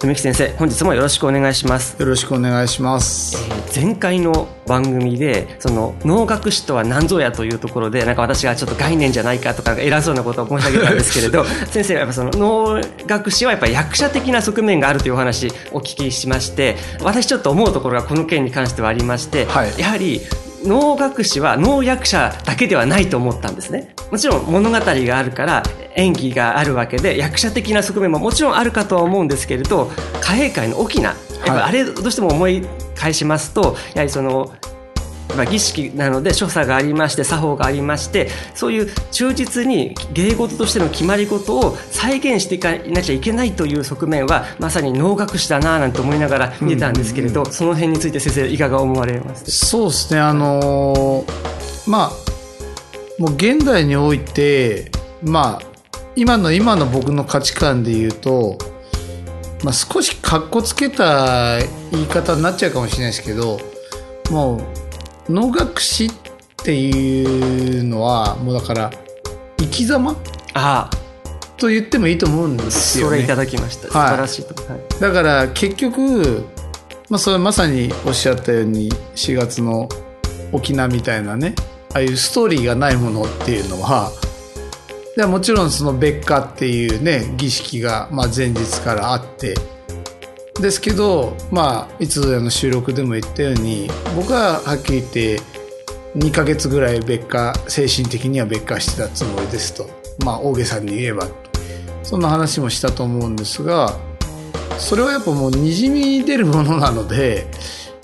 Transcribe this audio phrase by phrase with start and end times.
[0.00, 2.00] 文幸先生本日もよろしくお願いします。
[2.00, 19.72] よろしくお願いします、えー前回の番組でその能楽師とは何ぞやというところでなんか私がちょっと概念じゃないかとか偉そうなことを申し上げたんですけれど 先生はやっぱその能楽師はやっぱり役者的な側面があるというお話お聞きしまして私ちょっと思うところがこの件に関してはありまして、はい。
[19.78, 20.20] やはり
[20.64, 23.94] 能楽師は能役者だけではないと思ったんですね。
[24.10, 25.62] もちろん物語があるから
[25.96, 34.52] 演技があるわけで役者的な側面ももちろんあるかとは思うんですけれど貨幣界の大きなやっぱあれどうしても思い返しますとやはりその
[35.36, 49.48] まあ、儀式なので所作がありまして作法がありましてそういう忠実に芸事としての決まり事を再現していかなきゃいけないという側面はまさに能楽師だななんて思いながら見てたんですけれど、その辺について先生いかが思われます？
[49.52, 50.18] そうですね。
[50.20, 52.10] あのーまあ
[53.20, 54.90] もう現代において
[55.22, 55.69] まあ
[56.20, 58.58] 今の今の僕の価値観で言うと、
[59.64, 61.56] まあ、少しかっこつけた
[61.90, 63.58] 言い方になっちゃうかもしれないですけど
[64.30, 64.58] も
[65.26, 66.10] う能楽師っ
[66.62, 68.90] ていうのはもうだから
[69.56, 70.14] 生き様
[70.52, 71.56] ああ。
[71.56, 73.16] と言ってもいいと思うんですよね。
[73.16, 74.08] それいただきました、はい。
[74.08, 76.44] 素晴らしいと、はいだから結局、
[77.08, 79.88] まあ、それまさにおっしゃったように4月の
[80.52, 81.54] 沖縄みたいなね
[81.94, 84.12] ああいうストーリーがないものっていうのは
[85.16, 89.54] でもちろんその別火っていうね儀式がまあ前日からあって。
[90.60, 95.40] ですけどまあいつぞやの収録でも言ったように僕ははっきり言って
[96.16, 99.88] 2ヶ月ぐらい別火精神的には別火してたつもりですと。
[100.24, 101.26] まあ大げさに言えば。
[102.02, 103.96] そんな話もしたと思うんですが
[104.78, 107.46] それはやっぱもうにじみ出るものなので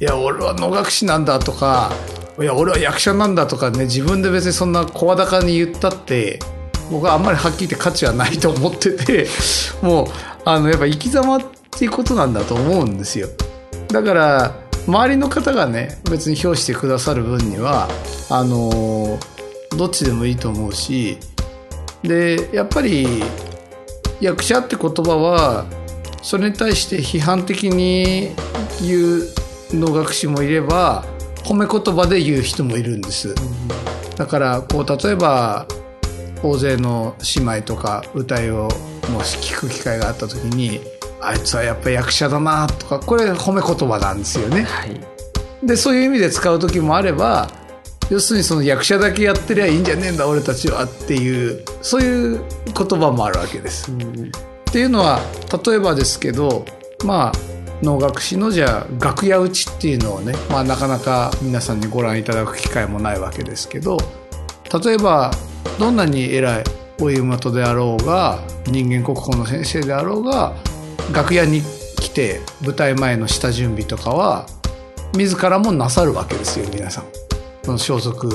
[0.00, 1.90] いや俺は能楽師なんだとか
[2.38, 6.38] いや俺は役者なんだとかね自分で別にそんな声高に言ったって
[6.90, 9.26] 僕はあんまりはっきり言って価値はないと思ってて
[9.82, 10.06] もう
[10.44, 11.40] あのやっぱ生き様っ
[11.70, 13.28] ていうことなんだと思うんですよ。
[13.88, 14.54] だから
[14.86, 17.88] 周りの方がね別に評してくださる分には
[18.30, 19.18] あの
[19.76, 21.18] どっちでもいいと思うし
[22.02, 23.22] でやっぱり
[24.20, 25.66] 役者って言葉は
[26.22, 28.30] それに対して批判的に
[28.80, 29.28] 言う
[29.72, 31.04] 能楽師もいれば
[31.44, 33.34] 褒め言葉で言う人もいるんです。
[34.16, 35.66] だからこう例えば
[36.42, 38.68] 大勢の姉妹とか歌いを
[39.12, 40.80] もし聞く機会があった時に
[41.20, 44.62] あいつはやっぱ役者だなとかこれ褒め言葉なんですよね。
[44.62, 45.00] はい。
[45.66, 47.48] でそういう意味で使う時もあれば
[48.10, 53.90] 要するにその役者だけやってりゃいいんじゃねえんだ俺たちはっていうそういう言葉もあるわけです。
[53.90, 55.20] っていうのは
[55.64, 56.64] 例えばですけど
[57.04, 63.98] まあ能楽師のじゃあ楽屋打ちっていうのをね、まあ、なかなか皆さんにご覧いただく機会もないわけですけど
[64.84, 65.30] 例えば
[65.78, 66.64] どんなに偉い
[67.00, 70.54] お湯元であろうが人間国宝の先生であろうが
[71.12, 71.62] 楽屋に
[71.96, 74.46] 来て舞台前の下準備とかは
[75.14, 77.04] 自らもなさるわけですよ皆さん。
[77.62, 78.28] その装束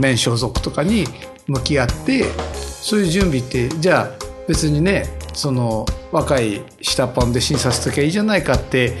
[0.00, 1.04] 面装束とかに
[1.46, 2.24] 向き合って
[2.58, 8.96] そういう準備ってじゃあ別にねその若い下っ端で審査しときゃいいじゃないかって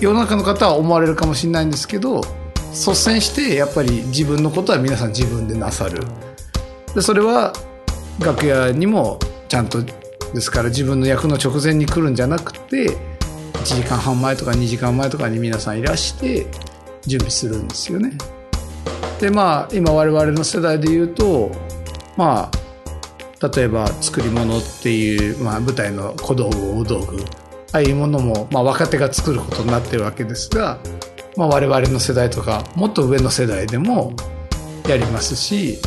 [0.00, 2.20] 世の中の方は思われるかもしれないんですけど
[2.72, 6.02] 率先してやっぱり自分のことは皆さん自分でなさる
[6.94, 7.52] でそれは
[8.20, 9.18] 楽屋にも
[9.48, 12.96] ちゃんとですから自分の役の直前に来るんじゃなくて
[13.54, 16.46] 1時間半前とか2時間前とかに皆さんいらして
[17.06, 18.12] 準備するんですよね。
[19.20, 21.50] でまあ今我々の世代で言うと
[22.16, 27.24] まあ例えば作り物っていう、まあ、舞台の小道具大道具
[27.72, 30.78] ああいうものも、まあ、若手が作ることになってるわけですが、
[31.38, 34.12] まあ、我々の世代とかもっと上の世代でも
[34.88, 35.78] やりますし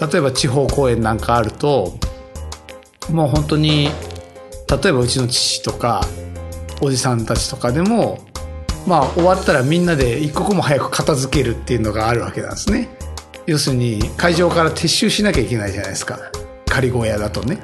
[0.00, 1.94] 例えば地方公演なんかあると
[3.08, 6.00] もう本当に例えばうちの父とか
[6.82, 8.18] おじさんたちとかでも
[8.84, 12.88] まあ終わったらみんなで一刻も早く片付けるっていうのがあるわけなんですね。
[13.46, 16.18] 要するに会場から撤収しなきゃいけないじゃないですか。
[16.66, 17.58] 仮小屋だとね。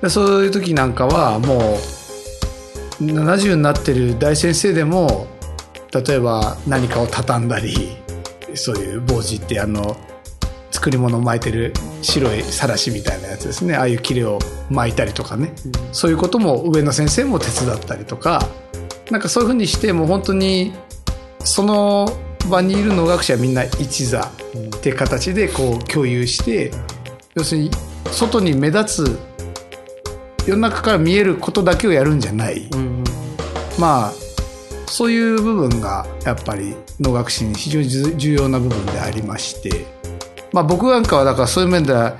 [0.00, 1.78] でそういう時なんかはも
[3.00, 5.26] う70になってる大先生でも
[6.02, 7.96] 例えば何かを畳んだり
[8.54, 9.96] そういう帽子ってあの
[10.70, 11.72] 作り物を巻いてる
[12.02, 13.74] 白いさらしみたいなやつですね。
[13.74, 14.38] ああいう切れを
[14.70, 18.46] 巻いたりとかね、うん、そういうことも上の先生も手伝ったりとか。
[19.10, 20.72] なんかそういうふうにしてもう本当に
[21.44, 22.08] その
[22.50, 26.72] 場にいる能楽師はみんな一座って形でこう共有して
[27.34, 27.70] 要するに
[28.10, 29.18] 外に目立つ
[30.46, 33.04] 世の中から見えることだけをやるんじゃない、うん、
[33.78, 34.12] まあ
[34.86, 39.86] そういう部分がやっぱり能楽師に非常に重要な部分でありまして、
[40.52, 42.16] まあ、僕なんかはだからそういう面では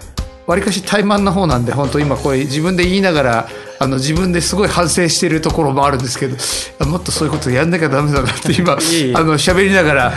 [0.47, 3.49] わりかし怠慢な方なんで本当今これ自分で言いながら
[3.79, 6.37] あの自分ですごい反省しているところもあるんですけど
[6.87, 8.73] もっとそういうことやんなきゃダメだなって今
[9.15, 10.15] あの喋りながら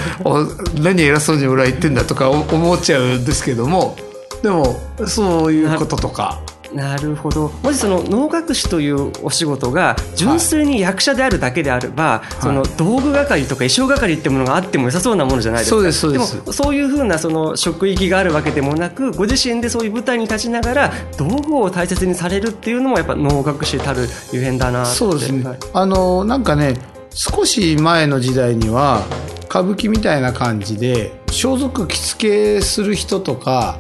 [0.75, 3.97] 何偉そうに俺は言ってんだとか思っちゃうんですけども
[4.43, 6.39] でもそういうこととか。
[6.73, 7.51] なるほど。
[7.63, 15.75] もしその能楽師というお仕事が純粋に役者であるだけであれば、はい、その道具係とか衣装係ってものがあっても良さそうなものじゃないですか。
[15.77, 16.35] そうですそうです。
[16.35, 26.75] でもそういうふうなその職域があるわけでもなくご自身でそういう舞台に立ちながら道具を大切にされるっていうのもやっぱ能楽師たるゆえんだなそうですね、はい、あのなんかね
[27.11, 29.03] 少し前の時代には
[29.45, 33.79] 歌舞伎みたいな感じで装束着付けする人とか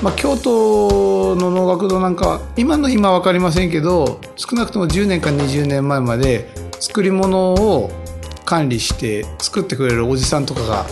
[0.00, 6.48] まあ、京都の能楽堂なんか今の今分かりませんけど少なくとも10年か20年前まで
[6.80, 7.90] 作り物を
[8.44, 10.86] 管理して作ってくれるおじさんとかが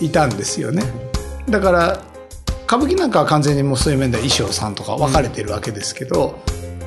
[0.00, 0.82] いたんですよね。
[1.48, 2.02] だから
[2.66, 6.38] 歌舞伎なんかは完全にもうそういう面では衣装さんとか分かれてるわけですけど、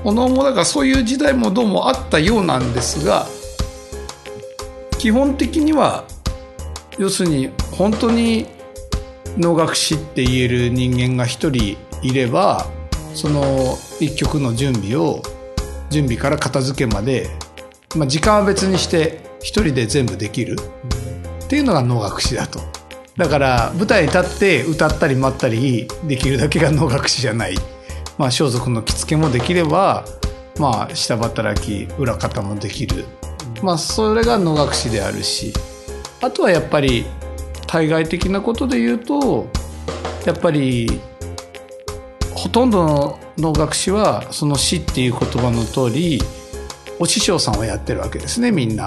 [0.04, 3.28] お能もだからそういう時代もどうもあったようなんですが
[4.98, 6.06] 基本的には
[6.98, 8.48] 要するに本当に
[9.38, 12.66] 能楽師って言える人間が一人いれば
[13.14, 15.22] その一曲の準備を
[15.90, 17.30] 準備から片付けまで、
[17.96, 20.56] まあ、時間は別にして一人で全部できる
[21.46, 22.60] っていうのが能楽師だと。
[23.18, 27.56] だから舞台に立って歌ったり待ったりできるだけが能楽師じゃない。
[28.18, 30.06] まあ、装束の着付けもできれば、
[30.58, 33.06] まあ、下働き裏方もできる。
[33.62, 35.54] まあ、それが能楽師であるし
[36.22, 37.06] あとはやっぱり
[37.72, 39.48] 対外的なことで言うと
[40.26, 41.00] やっぱり
[42.36, 46.20] ほとんどの能楽師はその師っていう言葉の通り
[47.00, 48.86] お師匠さんをやってるわけですねみんな。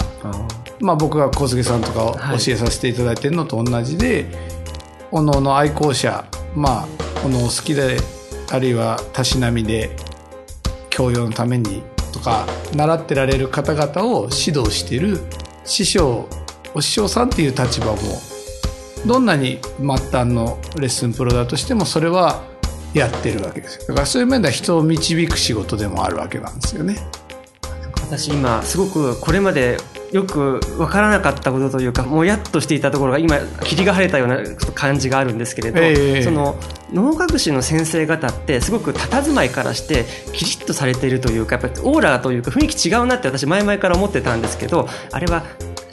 [0.80, 4.26] まあ僕が小菅さんとかを教えさせていただいてるのと同じで、はい、
[5.12, 6.88] おのおの愛好者まあ
[7.24, 7.96] おの好きで
[8.52, 9.96] あるいはたしなみで
[10.90, 11.82] 教養のために
[12.12, 15.20] とか習ってられる方々を指導している
[15.64, 16.28] 師匠
[16.74, 18.33] お師匠さんっていう立場も
[19.06, 22.42] どんなに末端のレッスンプロだとしてもそれは
[22.94, 26.96] やってるわけですだからそういう面では人を導く仕事でもあるわけなんですよね。
[28.04, 29.78] 私今すごくこれまで
[30.12, 34.38] よく分からなかったことというかもやっとしていたところが今霧が晴れたような
[34.74, 36.56] 感じがあるんですけれど、えー、その
[36.92, 45.42] 能楽師の先生方ってすごく佇まいからしてキリッとされているというかやっぱりオーラというか雰囲気違うなって私前々から思ってたんですけどあれは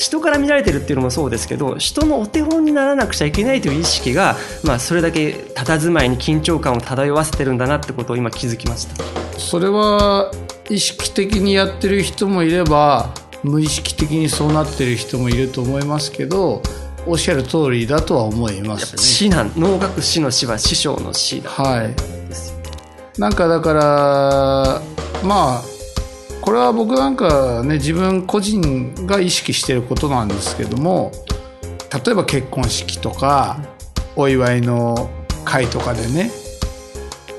[0.01, 8.95] 人から見られてるっていうのもそうですけど人のお手本にならなくちゃいけないという意識が、まあ、それだけ佇まいに緊張感を漂わせてるんだなってことを今気づきました。
[9.37, 10.31] それは
[10.71, 16.63] 意識的にやってる人もいれば無意識的にそうなってる人もいると思いますけど
[17.05, 21.95] おっしゃる通りだとは思います、ね、師なん能楽師の師は師匠の師だはい。
[23.19, 24.81] なんかだから
[25.23, 25.70] まあ
[26.41, 31.11] これは僕なんかね自分個人が意識してることなんですけども
[32.05, 33.59] 例えば結婚式とか
[34.15, 35.09] お祝いの
[35.45, 36.31] 会とかでね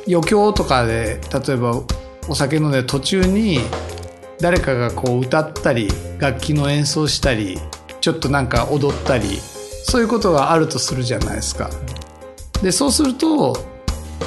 [0.08, 1.82] 余興とかで例えば
[2.28, 3.60] お酒飲んで途中に
[4.40, 7.58] 誰かがこう歌ったり楽器の演奏したり
[8.00, 9.38] ちょっとなんか踊ったり
[9.84, 11.70] そういうことがあるとするじゃないですか。
[12.62, 13.56] でそうすると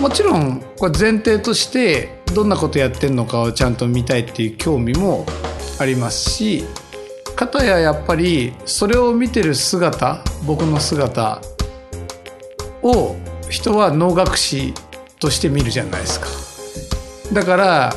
[0.01, 5.25] もちろんこれ前提としてどんなことやってんのかをちゃんと見たいっていう興味も
[5.79, 6.65] ありますし
[7.35, 11.41] 片ややっぱりそれを見てる姿僕の姿
[12.81, 13.15] を
[13.49, 14.73] 人は能楽師
[15.19, 16.27] として見るじゃないですか。
[17.33, 17.95] だから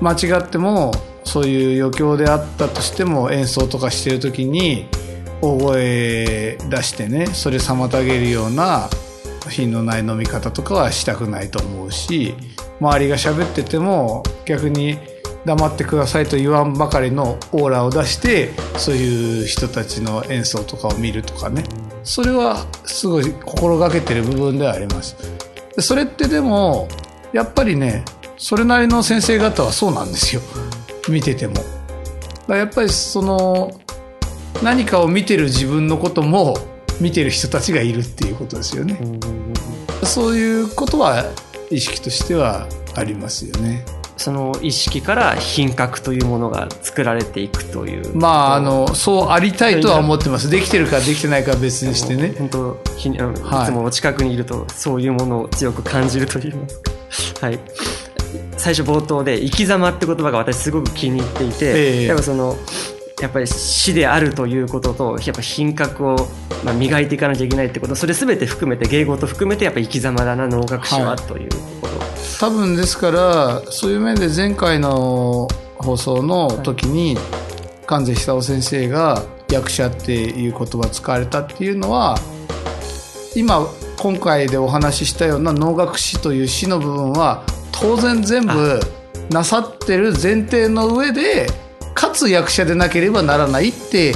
[0.00, 0.92] 間違っても
[1.24, 4.86] そういう余興であったとしても演奏とかしてる時に
[5.40, 8.88] 大声出してねそれ妨げるような
[9.48, 12.34] 品のない飲み方とかはしたくないと思うし
[12.80, 14.98] 周りが喋ってても逆に
[15.44, 21.64] 黙ってくださいと言わんばかりのオーラを出してそういう人たちの演奏とかを見るとかね。
[22.02, 25.16] それはすごい心がけてる部分ではあります。
[25.78, 26.88] それってでも
[27.32, 28.04] やっぱりね
[28.36, 30.42] それなりの先生方はそうなんですよ。
[31.08, 31.54] 見てても。
[32.48, 33.80] やっぱりその
[34.62, 36.56] 何かを見てる自分のことも
[37.00, 38.98] 見てる人たちがいるっていうことですよね。
[40.04, 41.24] そういうことは
[41.70, 43.84] 意識としてはありますよね。
[44.16, 48.14] その意識から品格というものが作られていくという。
[48.14, 50.50] まああのそうありたいとは思ってます。
[50.50, 52.34] できてるかできてないかは別にしてね。
[52.38, 53.12] 本当ひい。
[53.16, 56.92] つも近くにいるとそういうものを強く感じるといいますか。
[57.48, 57.58] はい。
[58.58, 62.56] 最初冒頭で「生き様」って言葉が私すごく気に入っていて、えー、やっぱその
[63.20, 66.16] やっぱり死であるということとやっぱ品格を、
[66.64, 71.90] まあ、磨いていかなきゃいけないってことそれ全て含めて芸語と含めてやっぱ生き様だな能楽師は、というところ
[72.40, 77.24] 多分ですからそういう面で前回の放送の時に、はい、
[77.86, 82.16] 関西久夫先生が役者っていう言葉使われたっていうのは
[83.36, 83.66] 今
[83.98, 88.80] 今回でお話ししたような能楽師という詩の部分は当然全部
[89.30, 91.46] なさってる前提の上で
[92.00, 94.14] かつ役者でなければならないって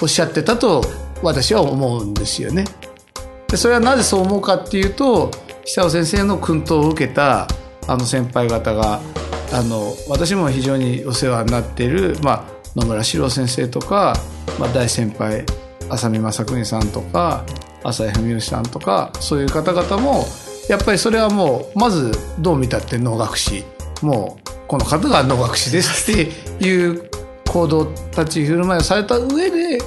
[0.00, 0.82] おっしゃってたと
[1.22, 2.64] 私は思うんですよね。
[3.48, 5.30] でそれはなぜそう思うかっていうと
[5.66, 7.46] 久尾先生の薫陶を受けた
[7.86, 9.02] あの先輩方が
[9.52, 14.16] あの私も非常にお世話になっている、まあ、野村史郎先生とか、
[14.58, 15.44] まあ、大先輩
[15.90, 17.44] 浅見正邦さんとか
[17.84, 20.24] 浅井文義さんとかそういう方々も
[20.70, 23.62] やっぱりそれはもうまずどう見たって能楽師
[24.00, 27.10] もうこの方が能楽師ですっていう
[27.46, 29.78] 行動立ち振る舞いをされた上で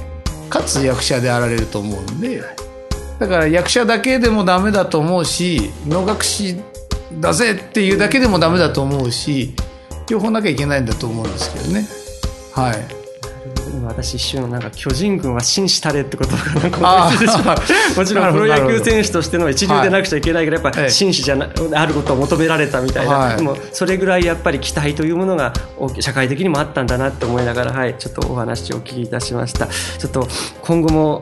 [0.50, 2.42] かつ役者であられると思うんで
[3.20, 6.60] だから役者だけでもダメだと思うし能楽師
[7.20, 9.54] だぜっていうだけでもダメだと思うし
[10.10, 11.86] 両方なきゃいけないんだと思うんですけどね
[12.54, 12.99] はい。
[13.70, 17.58] 今私一瞬なんか巨人軍は紳士たれってことがなんか思いついてしまう。
[17.98, 25.54] もちろんプロ野球選手としての一流でなくちゃいけないけど、やっぱ紳士じゃなあることを求められたみたいな、はい、でもそれぐらいやっぱり期待というものが
[26.00, 29.68] 社会的にもあったんだなって思いながら、はい、ちょっとお話をお聞きいたしました。
[29.68, 30.28] ちょっと
[30.62, 31.22] 今後も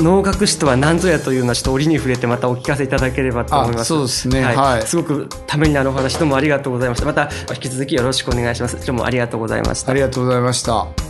[0.00, 3.86] 能楽師とは何ぞやというのはちょっと折に触れてまたお聞かせいただければと思います。
[3.86, 7.06] そうですね、はい、はい、すごくためになるお話どうもありがとうございました。
[7.06, 8.76] また引き続きよろしくお願いします。
[8.76, 9.92] 今日もありがとうございました。
[9.92, 11.09] ありがとうございました